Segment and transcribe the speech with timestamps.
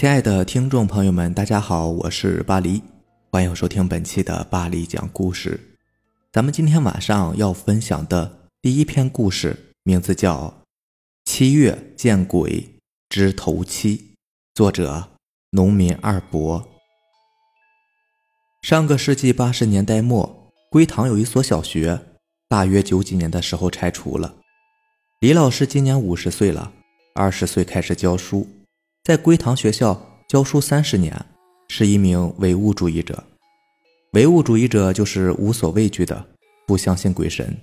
[0.00, 2.80] 亲爱的听众朋友们，大家好，我是巴黎，
[3.30, 5.76] 欢迎收听本期的巴黎讲故事。
[6.32, 10.46] 咱们今天晚上要分享的第一篇故事，名字叫
[11.26, 12.66] 《七月见鬼
[13.10, 13.98] 之头七》，
[14.54, 15.06] 作者
[15.50, 16.66] 农民二伯。
[18.62, 22.00] 上个世纪八十年代末，归塘有一所小学，
[22.48, 24.34] 大约九几年的时候拆除了。
[25.20, 26.72] 李老师今年五十岁了，
[27.14, 28.48] 二十岁开始教书，
[29.02, 31.14] 在归塘学校教书三十年，
[31.68, 33.24] 是一名唯物主义者。
[34.12, 36.22] 唯物主义者就是无所畏惧的，
[36.66, 37.56] 不相信鬼神。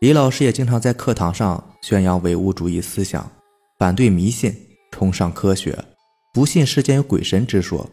[0.00, 3.30] 李老师也经常在课堂上宣扬唯物主义思想，
[3.78, 4.52] 反对迷信，
[4.90, 5.78] 崇尚科学，
[6.34, 7.88] 不信世间有鬼神之说。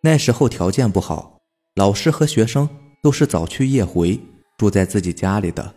[0.00, 1.38] 那时候条件不好，
[1.76, 2.68] 老师和学生
[3.00, 4.18] 都是早去夜回，
[4.58, 5.72] 住在自己家里的。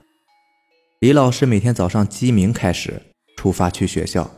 [1.02, 3.00] 李老师每天早上鸡鸣开始
[3.38, 4.30] 出发去学校，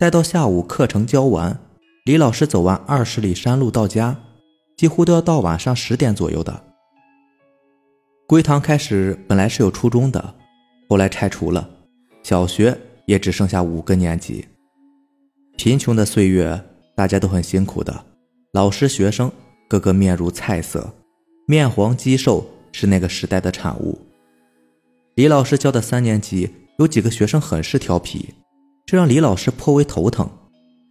[0.00, 1.60] 待到下午课程教完，
[2.06, 4.18] 李老师走完二十里山路到家，
[4.74, 6.64] 几乎都要到晚上十点左右的。
[8.26, 10.34] 归堂开始本来是有初中的，
[10.88, 11.68] 后来拆除了，
[12.22, 14.48] 小学也只剩下五个年级。
[15.58, 16.58] 贫穷的岁月，
[16.94, 18.06] 大家都很辛苦的。
[18.52, 19.30] 老师、学生
[19.68, 20.94] 个个面如菜色，
[21.46, 24.00] 面黄肌瘦是那个时代的产物。
[25.16, 26.48] 李老师教的三年级
[26.78, 28.32] 有几个学生很是调皮，
[28.90, 30.28] 这让李老师颇为头疼，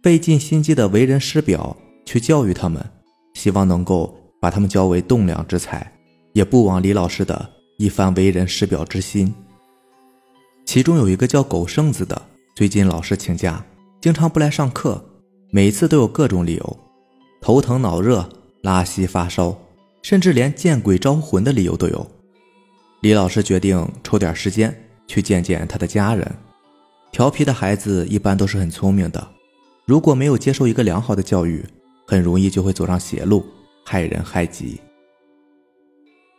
[0.02, 1.76] 费尽心机的为人师表
[2.06, 2.82] 去教育他们，
[3.34, 5.92] 希望能够把他们教为栋梁之才，
[6.32, 9.34] 也不枉李老师的一番为人师表之心。
[10.64, 12.22] 其中有一个叫狗剩子的，
[12.56, 13.62] 最近老师请假，
[14.00, 15.04] 经常不来上课，
[15.50, 16.78] 每次都有各种理由。
[17.42, 18.26] 头疼脑热、
[18.62, 19.54] 拉稀发烧，
[20.00, 22.10] 甚至连见鬼招魂的理由都有。
[23.02, 24.74] 李老师决定抽点时间
[25.06, 26.26] 去见见他的家人。
[27.12, 29.28] 调皮的孩子一般都是很聪明的，
[29.84, 31.64] 如果没有接受一个良好的教育，
[32.06, 33.44] 很容易就会走上邪路，
[33.84, 34.80] 害人害己。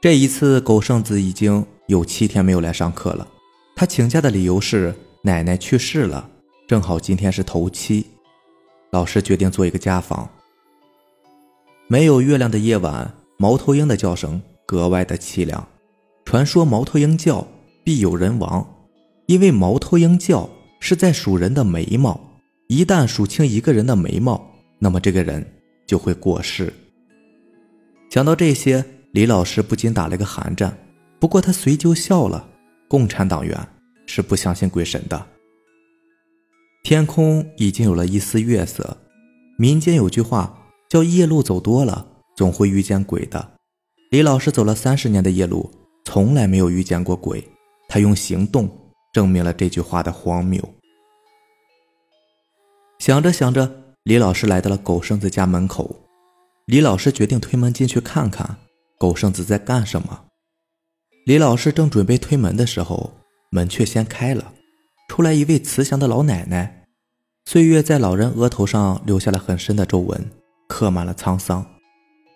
[0.01, 3.27] 这一次，狗剩子已经有七天没有来上课了。
[3.75, 6.29] 他请假的理由是奶奶去世了，
[6.67, 8.07] 正好今天是头七。
[8.91, 10.27] 老师决定做一个家访。
[11.87, 15.67] 没有月亮的夜晚，猫头鹰的叫声格外的凄凉。
[16.25, 17.45] 传说猫头鹰叫
[17.83, 18.65] 必有人亡，
[19.25, 20.49] 因为猫头鹰叫
[20.81, 22.19] 是在数人的眉毛，
[22.67, 24.45] 一旦数清一个人的眉毛，
[24.79, 25.45] 那么这个人
[25.87, 26.73] 就会过世。
[28.09, 28.83] 想到这些，
[29.13, 30.77] 李老师不禁打了个寒战。
[31.17, 32.49] 不过他随就笑了。
[32.89, 33.57] 共产党员
[34.05, 35.25] 是不相信鬼神的。
[36.83, 38.97] 天空已经有了一丝月色，
[39.57, 40.57] 民间有句话。
[40.89, 42.05] 叫夜路走多了，
[42.35, 43.51] 总会遇见鬼的。
[44.09, 45.71] 李老师走了三十年的夜路，
[46.03, 47.41] 从来没有遇见过鬼。
[47.87, 48.69] 他用行动
[49.11, 50.61] 证明了这句话的荒谬。
[52.99, 53.69] 想着想着，
[54.03, 55.95] 李老师来到了狗剩子家门口。
[56.65, 58.57] 李老师决定推门进去看看
[58.97, 60.25] 狗剩子在干什么。
[61.25, 63.11] 李老师正准备推门的时候，
[63.49, 64.53] 门却先开了，
[65.07, 66.85] 出来一位慈祥的老奶奶。
[67.45, 70.31] 岁月在老人额头上留下了很深的皱纹。
[70.67, 71.65] 刻满了沧桑，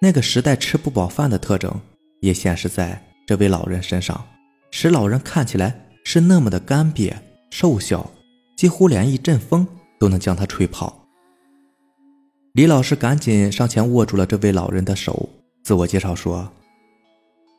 [0.01, 1.73] 那个时代吃不饱饭的特征
[2.19, 4.27] 也显示在这位老人身上，
[4.71, 7.13] 使老人看起来是那么的干瘪
[7.49, 8.11] 瘦小，
[8.55, 9.67] 几乎连一阵风
[9.99, 11.07] 都能将他吹跑。
[12.53, 15.27] 李老师赶紧上前握住了这位老人的手，
[15.63, 16.49] 自我介绍说：“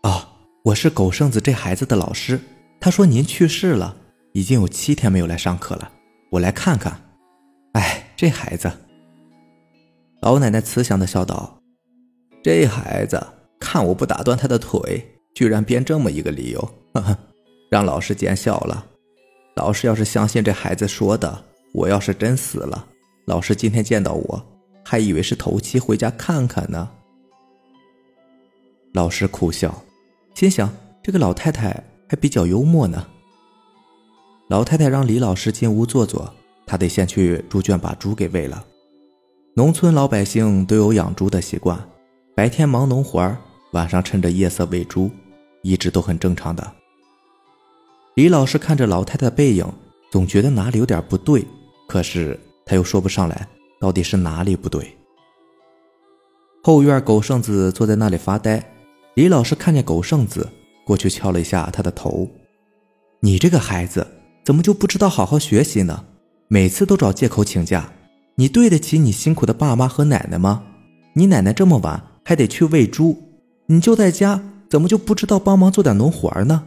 [0.03, 0.29] 啊，
[0.65, 2.41] 我是狗剩子这孩子的老师。
[2.79, 3.97] 他说您去世了，
[4.33, 5.91] 已经有七天没有来上课了，
[6.31, 7.03] 我来看看。
[7.73, 8.71] 哎，这孩子。”
[10.23, 11.59] 老奶奶慈祥的笑道
[12.45, 13.21] ：“这孩子
[13.59, 16.61] 看我不打断他的腿，居然编这么一个理由，
[16.95, 17.19] 哈哈，
[17.69, 18.87] 让老师见笑了。
[19.56, 22.87] 老师要是相信这孩子说的，我要是真死了，
[23.27, 24.47] 老师今天见到我
[24.84, 26.91] 还以为是头七回家看看呢。”
[28.93, 29.82] 老师苦笑，
[30.34, 30.72] 心想
[31.03, 33.06] 这个老太太还比较幽默呢。
[34.48, 36.33] 老太太让李老师进屋坐坐，
[36.66, 38.65] 她得先去猪圈把猪给喂了。
[39.54, 41.78] 农村老百姓都有养猪的习惯，
[42.34, 43.36] 白天忙农活
[43.72, 45.10] 晚上趁着夜色喂猪，
[45.62, 46.72] 一直都很正常的。
[48.16, 49.71] 李老师看着老太太的背影，
[50.10, 51.45] 总觉得哪里有点不对，
[51.86, 53.47] 可是他又说不上来
[53.78, 54.97] 到底是哪里不对。
[56.63, 58.66] 后院狗剩子坐在那里发呆，
[59.16, 60.48] 李老师看见狗剩子
[60.86, 62.27] 过去敲了一下他的头
[63.21, 64.07] ：“你这个孩子
[64.42, 66.07] 怎么就不知道好好学习呢？
[66.48, 67.92] 每次都找借口请假。”
[68.36, 70.62] 你对得起你辛苦的爸妈和奶奶吗？
[71.12, 73.15] 你奶奶这么晚还得去喂猪，
[73.66, 76.65] 你就在家，怎么就不知道帮忙做点农活呢？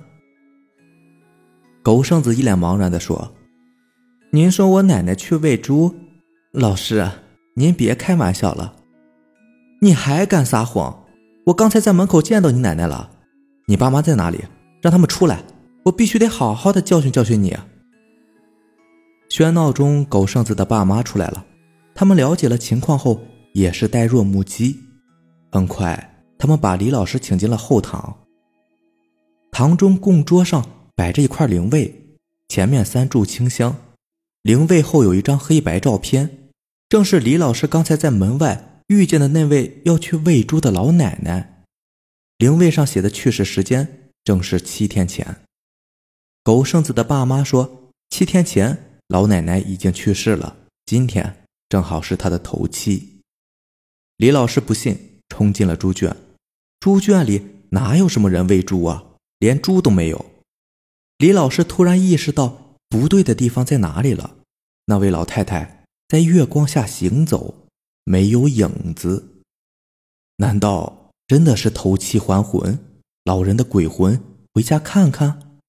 [1.82, 3.34] 狗剩子一脸茫然地说
[4.32, 5.96] ：“您说我奶奶去喂猪，
[6.52, 7.10] 老师，
[7.56, 8.74] 您别开玩笑了，
[9.82, 11.06] 你还敢撒谎？
[11.46, 13.10] 我刚才在门口见到你奶奶了，
[13.68, 14.44] 你爸妈在哪里？
[14.82, 15.44] 让他们出来，
[15.86, 17.56] 我必须得好好的教训教训你。”
[19.30, 21.46] 喧闹中，狗剩子的爸妈出来了，
[21.96, 23.22] 他们了解了情况后
[23.54, 24.76] 也是呆若木鸡。
[25.52, 28.18] 很快，他们把李老师请进了后堂。
[29.52, 30.64] 堂中供桌上
[31.00, 32.18] 摆着一块灵位，
[32.50, 33.74] 前面三炷清香，
[34.42, 36.52] 灵位后有一张黑白照片。
[36.90, 41.64] 正是李老师刚才在门外遇见的那位要去喂猪的老奶奶，
[42.38, 45.38] 灵位上写的去世时间正是七天前。
[46.44, 53.22] 狗剩子的爸妈说，七天前老奶奶已经去世了，今天正好是她的头七。
[54.18, 56.14] 李老师不信，冲进了猪圈，
[56.82, 59.02] 猪圈里哪有什么人喂猪啊，
[59.38, 60.29] 连猪都没有。
[61.20, 64.38] 李老师突然意识到不对的地方在哪里了，
[64.86, 65.84] 那位老太太。
[66.08, 67.68] 在月光下行走，
[68.06, 69.42] 没有影子。
[70.38, 72.80] 难道真的是头七还魂？
[73.26, 74.24] 老人的鬼魂
[74.54, 75.60] 回家看看。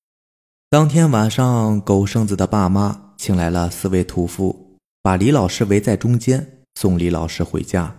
[0.70, 7.97] 当天晚上，狗剩子的爸妈请来了四位屠夫，把李老师围在中间，送李老师回家。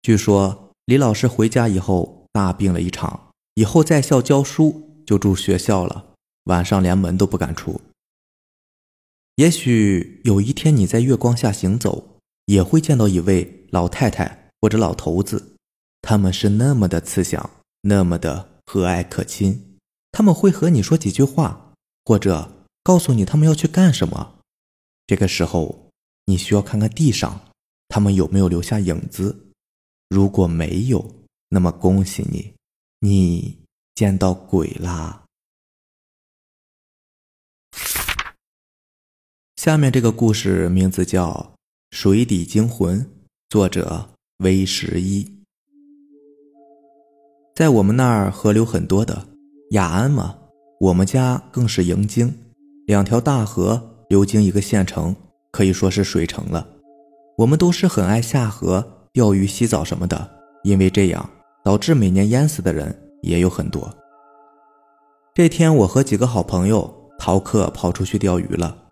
[0.00, 6.09] 据说李老师回家以后大病了一场，以后在校教书就住学校了，
[6.44, 7.80] 晚上连门都不敢出。
[9.36, 15.56] 也许有一天你在月光下行走，也会见到一位老太太或者老头子，
[16.02, 17.50] 他们是那么的慈祥，
[17.82, 19.78] 那么的和蔼可亲。
[20.12, 21.72] 他们会和你说几句话，
[22.04, 24.38] 或者告诉你他们要去干什么。
[25.06, 25.88] 这个时候，
[26.26, 27.40] 你需要看看地上，
[27.88, 29.46] 他们有没有留下影子。
[30.08, 31.14] 如果没有，
[31.48, 32.52] 那么恭喜你，
[33.00, 33.58] 你
[33.94, 35.24] 见到鬼啦。
[39.62, 41.32] 下面这个故事名字叫
[41.90, 42.98] 《水底惊魂》，
[43.50, 44.08] 作者
[44.38, 45.30] 威十一。
[47.54, 49.26] 在我们那儿河流很多的
[49.72, 50.34] 雅安嘛，
[50.80, 52.34] 我们家更是迎京，
[52.86, 55.14] 两条大河流经一个县城，
[55.50, 56.66] 可以说是水城了。
[57.36, 58.82] 我们都是很爱下河
[59.12, 60.30] 钓鱼、洗澡什么的，
[60.64, 61.28] 因为这样
[61.62, 63.94] 导致每年淹死的人也有很多。
[65.34, 68.86] 这天，我和几个好朋友逃课跑出去钓鱼了。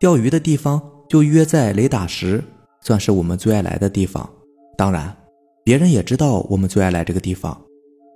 [0.00, 0.80] 钓鱼的地方
[1.10, 2.42] 就约在雷打石，
[2.80, 4.26] 算是我们最爱来的地方。
[4.74, 5.14] 当然，
[5.62, 7.60] 别人也知道我们最爱来这个地方。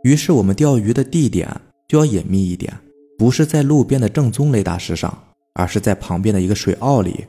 [0.02, 1.46] 于是，我们钓鱼的地点
[1.86, 2.72] 就要隐秘一点，
[3.18, 5.14] 不是在路边的正宗雷打石上，
[5.52, 7.26] 而是在旁边的一个水坳里。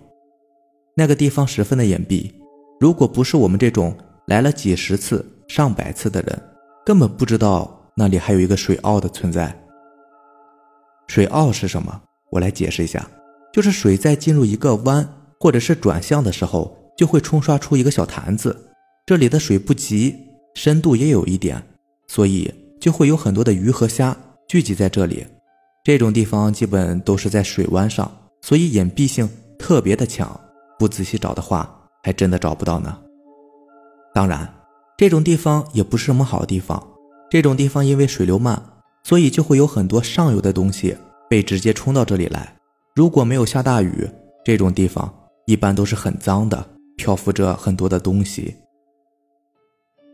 [0.96, 2.32] 那个地方十分的隐蔽，
[2.80, 3.94] 如果不是我们这种
[4.28, 6.42] 来了几十次、上百次的人，
[6.86, 9.54] 根本不知道那里还有一个水坳的存在。
[11.08, 12.02] 水坳是什么？
[12.30, 13.06] 我来解释一下。
[13.56, 15.08] 就是水在进入一个弯
[15.40, 18.54] 或者是转向的时候，就会冲刷出一个小潭子。
[19.06, 20.14] 这里的水不急，
[20.56, 21.64] 深度也有一点，
[22.06, 24.14] 所以就会有很多的鱼和虾
[24.46, 25.26] 聚集在这里。
[25.86, 28.12] 这种地方基本都是在水湾上，
[28.42, 30.38] 所以隐蔽性特别的强。
[30.78, 32.98] 不仔细找的话，还真的找不到呢。
[34.14, 34.54] 当然，
[34.98, 36.86] 这种地方也不是什么好地方。
[37.30, 38.62] 这种地方因为水流慢，
[39.06, 40.98] 所以就会有很多上游的东西
[41.30, 42.54] 被直接冲到这里来。
[42.96, 44.10] 如果没有下大雨，
[44.46, 45.14] 这种地方
[45.48, 48.56] 一般都是很脏的，漂浮着很多的东西。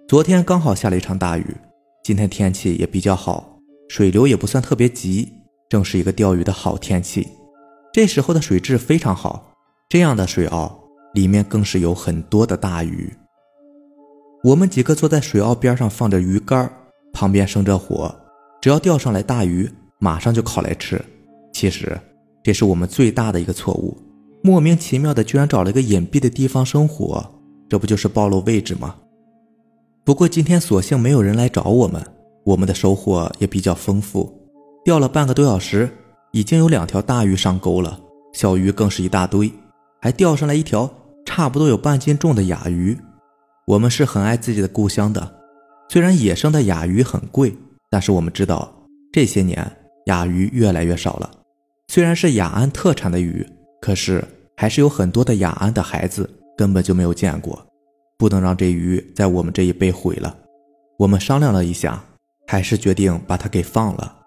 [0.08, 1.56] 昨天刚好下了一场大雨，
[2.04, 5.32] 今天天气也比较好，水流也不算特别急，
[5.70, 7.28] 正是一个钓鱼的好天气。
[7.94, 9.54] 这时候的水质非常好，
[9.88, 10.84] 这样的水坳
[11.14, 13.14] 里面更是有很多的大鱼。
[14.44, 16.68] 我们几个坐在水坳边上，放着鱼竿，
[17.14, 18.12] 旁边生着火，
[18.60, 19.70] 只要钓上来大鱼，
[20.00, 21.00] 马上就烤来吃。
[21.54, 21.96] 其实。
[22.44, 23.98] 这是我们最大的一个错误，
[24.44, 27.24] 莫名其妙的居然找了一个隐蔽的地方生火，
[27.70, 28.96] 这不就是暴露位置吗？
[30.04, 32.04] 不过今天索性没有人来找我们，
[32.44, 34.32] 我们的收获也比较丰富，
[34.84, 35.90] 钓了半个多小时，
[36.32, 38.00] 已经有两条大鱼上钩了，
[38.34, 39.52] 小鱼更是一大堆，
[40.02, 40.92] 还钓上来一条
[41.24, 42.98] 差不多有半斤重的雅鱼。
[43.68, 45.32] 我们是很爱自己的故乡的，
[45.88, 47.56] 虽然野生的雅鱼很贵，
[47.92, 48.74] 但是我们知道
[49.14, 49.72] 这些年
[50.08, 51.30] 雅鱼越来越少了。
[51.94, 53.46] 虽然是雅安特产的鱼，
[53.82, 54.24] 可是
[54.56, 57.68] 还是有很多的雅安的孩子根本就没有见过，
[58.18, 60.34] 不能让这鱼在我们这一辈毁了。
[61.00, 62.02] 我们商量了一下，
[62.48, 64.20] 还是决定把它给放了。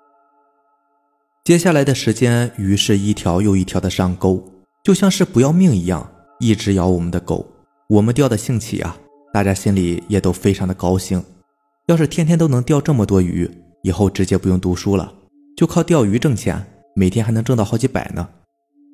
[1.43, 4.45] 接下来的时间，鱼是一条又一条的上钩，
[4.83, 6.07] 就像是不要命一样，
[6.41, 7.47] 一直咬我们的钩。
[7.89, 8.95] 我们钓的兴起啊，
[9.33, 11.25] 大家心里也都非常的高兴。
[11.87, 13.51] 要是天天都能钓这么多鱼，
[13.83, 15.15] 以后直接不用读书了，
[15.57, 16.63] 就靠钓鱼挣钱。
[16.97, 18.29] 每天还能挣到好几百呢，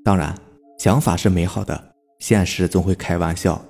[0.02, 0.35] 当然，
[0.78, 3.61] 想法是美好的，现实总会开玩笑。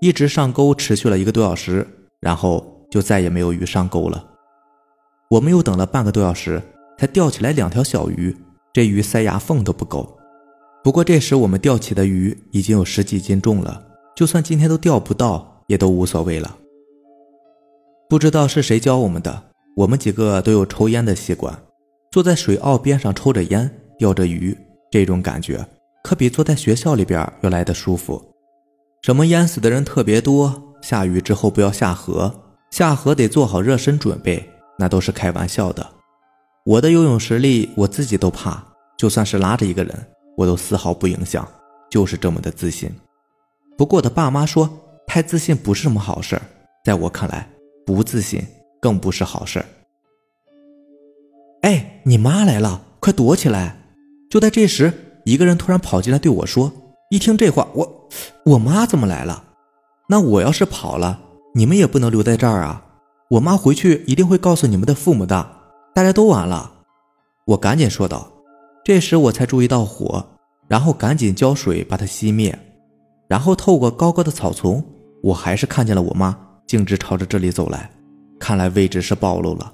[0.00, 1.86] 一直上钩，持续了一个多小时，
[2.20, 4.26] 然后就再也没有鱼上钩了。
[5.28, 6.62] 我们又等了半个多小时，
[6.98, 8.34] 才钓起来两条小鱼，
[8.72, 10.18] 这鱼塞牙缝都不够。
[10.82, 13.84] 不过这时我们钓起的鱼已经有十几斤重了，
[14.16, 16.56] 就算今天都钓不到，也都无所谓了。
[18.08, 19.44] 不知道是谁教我们的，
[19.76, 21.58] 我们几个都有抽烟的习惯，
[22.14, 23.68] 坐在水坳边上抽着烟，
[23.98, 24.56] 钓着鱼，
[24.88, 25.66] 这种感觉
[26.04, 28.24] 可比坐在学校里边要来的舒服。
[29.02, 32.32] 什么淹死的人特别多，下雨之后不要下河，
[32.70, 35.84] 下河得做好热身准备，那都是开玩笑的。
[36.64, 38.64] 我的游泳实力我自己都怕，
[38.96, 39.92] 就算是拉着一个人。
[40.36, 41.44] 我都丝毫不影响，
[41.90, 42.88] 就是这么的自信。
[43.76, 44.70] 不过我的爸妈说，
[45.08, 46.40] 太自信不是什么好事
[46.84, 47.50] 在我看来，
[47.84, 48.40] 不自信
[48.80, 49.64] 更不是好事
[51.64, 53.74] 哎，你妈来了，快躲起来！
[54.28, 54.92] 就在这时，
[55.24, 56.70] 一个人突然跑进来对我说
[57.08, 58.08] ：“一听这话，我
[58.44, 59.42] 我妈怎么来了？
[60.10, 61.18] 那我要是跑了，
[61.54, 62.84] 你们也不能留在这儿啊！
[63.30, 65.52] 我妈回去一定会告诉你们的父母的，
[65.94, 66.70] 大家都完了。”
[67.48, 68.30] 我赶紧说道。
[68.84, 70.22] 这时我才注意到火，
[70.68, 72.58] 然后赶紧浇水把它熄灭，
[73.26, 74.84] 然后透过高高的草丛，
[75.22, 77.90] 我还是看见了我妈径直朝着这里走来，
[78.38, 79.72] 看来位置是暴露了。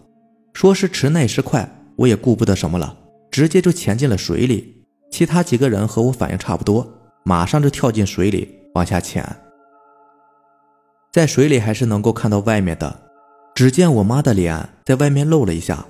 [0.52, 1.68] 说时迟那时快，
[2.00, 2.96] 我也顾不得什么了，
[3.30, 4.86] 直接就潜进了水里。
[5.10, 6.86] 其他几个人和我反应差不多，
[7.24, 9.24] 马上就跳进水里往下潜。
[11.12, 13.02] 在水里还是能够看到外面的，
[13.54, 15.84] 只见我妈的脸在外面露了一下，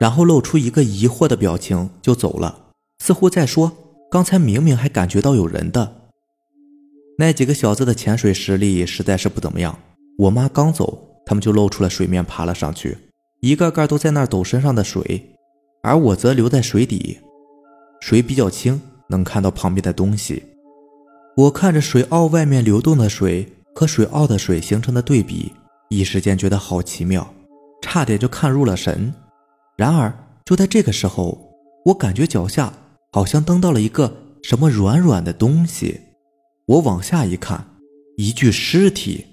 [0.00, 2.66] 然后露出一个疑惑的表情就走了。
[2.98, 3.70] 似乎在说
[4.10, 6.08] ：“刚才明明还感觉到有人的。”
[7.18, 9.78] 那几个小子的潜水实力实在是不怎么样。
[10.18, 12.98] 我妈刚走，他们就露出了水面，爬了上去，
[13.40, 15.34] 一个个都在那抖身上的水，
[15.82, 17.18] 而我则留在水底。
[18.00, 20.42] 水比较清，能看到旁边的东西。
[21.36, 25.52] 我看着水坳外面流动的水和水坳的水形成的对比，
[25.88, 27.32] 一时间觉得好奇妙，
[27.82, 29.12] 差点就看入了神。
[29.76, 30.12] 然而
[30.44, 31.38] 就在这个时候，
[31.86, 32.72] 我感觉脚下。
[33.14, 34.10] 好像蹬到了一个
[34.42, 36.00] 什么软软的东西，
[36.64, 37.62] 我往下一看，
[38.16, 39.26] 一具尸体，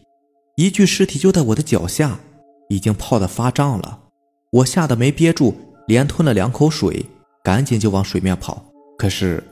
[0.57, 2.19] 一具尸体就在我的脚下，
[2.67, 4.01] 已经泡得发胀了。
[4.51, 5.55] 我吓得没憋住，
[5.89, 7.03] 连吞了两口水，
[7.43, 8.63] 赶紧就往水面跑。
[8.95, 9.43] 可是，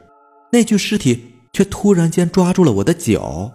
[0.51, 3.51] 那具尸体却突然间抓住了我的脚。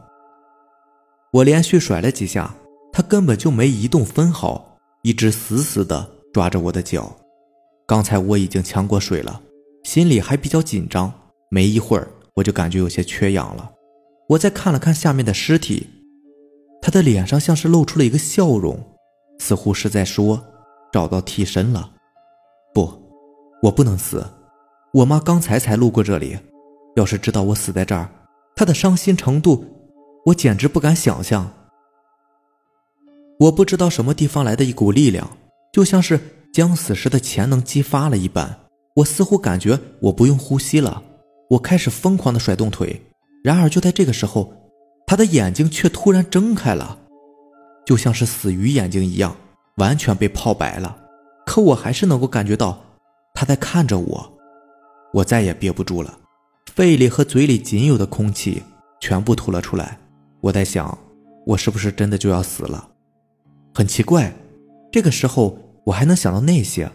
[1.33, 2.53] 我连续甩了几下，
[2.93, 7.15] 他根本就没移动分毫，一直死死地抓着我的脚。
[7.87, 9.41] 刚才我已经呛过水了。
[9.85, 11.13] 心里还比较紧张，
[11.51, 13.71] 没一会儿我就感觉有些缺氧了。
[14.31, 15.87] 我再看了看下面的尸体，
[16.81, 18.77] 他的脸上像是露出了一个笑容，
[19.39, 20.43] 似乎是在说
[20.93, 21.89] 找到替身了。
[22.75, 22.93] 不，
[23.63, 24.27] 我不能死。
[24.93, 26.39] 我妈刚才才路过这里，
[26.97, 28.09] 要是知道我死在这儿，
[28.55, 29.65] 她的伤心程度，
[30.27, 31.51] 我简直不敢想象。
[33.39, 35.29] 我不知道什么地方来的一股力量，
[35.73, 36.21] 就像是
[36.53, 38.59] 将死时的潜能激发了一般。
[38.97, 41.03] 我似乎感觉我不用呼吸了，
[41.51, 43.01] 我开始疯狂的甩动腿。
[43.43, 44.53] 然而就在这个时候，
[45.07, 46.99] 他的眼睛却突然睁开了，
[47.85, 49.35] 就像是死鱼眼睛一样，
[49.77, 50.97] 完全被泡白了。
[51.47, 52.83] 可我还是能够感觉到
[53.35, 54.33] 他在看着我。
[55.15, 56.19] 我再也憋不住了，
[56.75, 58.63] 肺里和嘴里仅有的空气
[59.01, 59.99] 全部吐了出来。
[60.41, 60.99] 我在想，
[61.47, 62.89] 我是不是真的就要死了？
[63.75, 64.35] 很奇怪，
[64.91, 66.91] 这个时候我还能想到那些。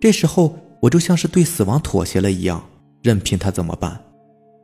[0.00, 0.56] 这时候。
[0.82, 2.60] 我就像是对死亡妥协了一样，
[3.02, 4.02] 任凭他怎么办。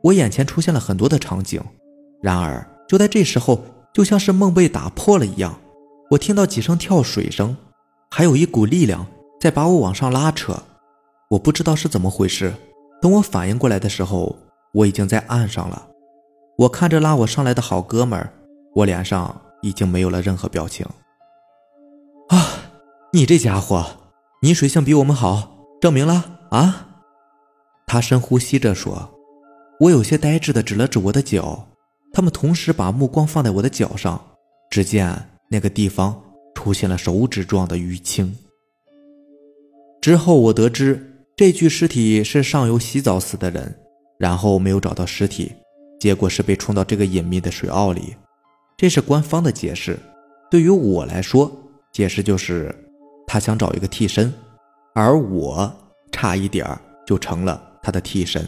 [0.03, 1.61] 我眼前出现了很多的场景，
[2.21, 3.63] 然而就在这时候，
[3.93, 5.57] 就像是梦被打破了一样，
[6.11, 7.55] 我听到几声跳水声，
[8.09, 9.05] 还有一股力量
[9.39, 10.57] 在把我往上拉扯。
[11.29, 12.53] 我不知道是怎么回事。
[13.01, 14.35] 等我反应过来的时候，
[14.73, 15.87] 我已经在岸上了。
[16.57, 18.33] 我看着拉我上来的好哥们儿，
[18.75, 20.85] 我脸上已经没有了任何表情。
[22.27, 22.45] 啊，
[23.13, 23.85] 你这家伙，
[24.41, 25.55] 你水性比我们好。
[25.79, 26.87] 证明了啊！
[27.87, 29.09] 他深呼吸着说
[29.79, 31.69] ：“我有些呆滞的指了指我的脚，
[32.11, 34.21] 他们同时把目光放在我的脚上，
[34.69, 36.21] 只见那个地方
[36.59, 38.35] 出现了手指状的淤青。
[40.01, 43.79] 之后我得知，这具尸体是上游洗澡死的人，
[44.17, 45.53] 然后没有找到尸体，
[46.01, 48.13] 结果是被冲到这个隐秘的水坳里。
[48.75, 49.97] 这是官方的解释。
[50.51, 51.49] 对于我来说，
[51.93, 52.75] 解释就是
[53.25, 54.33] 他想找一个替身。”
[54.93, 55.73] 而我
[56.11, 56.67] 差一点
[57.07, 58.45] 就成了他的替身。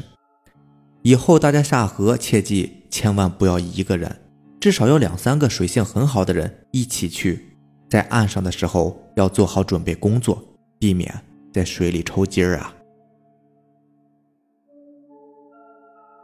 [1.02, 4.20] 以后大家下河切记千万不要一个人，
[4.60, 7.48] 至少要两三个水性很好的人一起去。
[7.92, 10.42] 在岸上的时候要做好准备工作，
[10.80, 11.14] 避免
[11.54, 12.74] 在水里抽筋儿啊。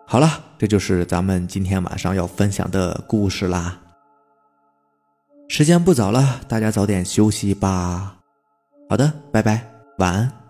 [0.06, 3.82] 好了，这就是咱们今天晚上要分享的故事啦。
[5.50, 8.18] 时间不早了，大家早点休息吧。
[8.90, 10.47] 好的，拜拜，晚安。